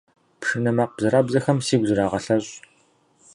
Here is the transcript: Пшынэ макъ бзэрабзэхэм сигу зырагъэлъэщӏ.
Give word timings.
Пшынэ 0.39 0.71
макъ 0.75 0.93
бзэрабзэхэм 0.95 1.57
сигу 1.67 1.87
зырагъэлъэщӏ. 1.89 2.53